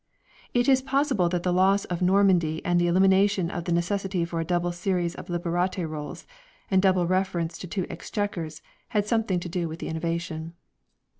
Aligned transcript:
It 0.55 0.67
is 0.67 0.81
possible 0.81 1.29
that 1.29 1.43
the 1.43 1.53
loss 1.53 1.85
of 1.85 2.01
Normandy 2.01 2.65
and 2.65 2.81
the 2.81 2.87
elimina 2.87 3.29
tion 3.29 3.51
of 3.51 3.65
the 3.65 3.71
necessity 3.71 4.25
for 4.25 4.39
a 4.39 4.43
double 4.43 4.71
series 4.71 5.13
of 5.13 5.29
Liberate 5.29 5.77
Rolls, 5.77 6.25
and 6.71 6.81
double 6.81 7.05
reference 7.05 7.55
to 7.59 7.67
two 7.67 7.85
Exchequers, 7.87 8.63
had 8.87 9.05
something 9.05 9.39
to 9.41 9.47
do 9.47 9.69
with 9.69 9.77
the 9.77 9.89
innovation. 9.89 10.55